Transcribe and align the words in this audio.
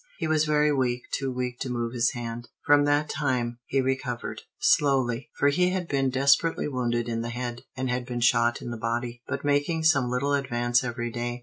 He 0.17 0.25
was 0.25 0.45
very 0.45 0.73
weak, 0.73 1.03
too 1.11 1.31
weak 1.31 1.59
to 1.59 1.69
move 1.69 1.93
his 1.93 2.13
hand. 2.13 2.47
From 2.65 2.85
that 2.85 3.07
time, 3.07 3.59
he 3.67 3.81
recovered. 3.81 4.41
Slowly, 4.59 5.29
for 5.37 5.49
he 5.49 5.69
had 5.69 5.87
been 5.87 6.09
desperately 6.09 6.67
wounded 6.67 7.07
in 7.07 7.21
the 7.21 7.29
head, 7.29 7.61
and 7.77 7.87
had 7.87 8.07
been 8.07 8.21
shot 8.21 8.63
in 8.63 8.71
the 8.71 8.77
body, 8.77 9.21
but 9.27 9.45
making 9.45 9.83
some 9.83 10.09
little 10.09 10.33
advance 10.33 10.83
every 10.83 11.11
day. 11.11 11.39